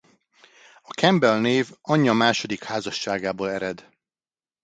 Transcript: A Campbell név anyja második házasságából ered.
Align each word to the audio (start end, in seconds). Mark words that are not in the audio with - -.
A 0.81 0.93
Campbell 0.93 1.39
név 1.39 1.71
anyja 1.81 2.13
második 2.13 2.63
házasságából 2.63 3.49
ered. 3.49 3.89